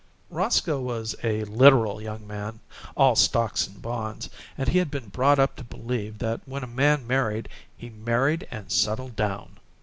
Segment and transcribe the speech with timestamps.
[0.31, 2.59] Roscoe was a literal young man,
[2.97, 6.67] all stocks and bonds, and he had been brought up to believe that when a
[6.67, 9.59] man married he "married and settled down."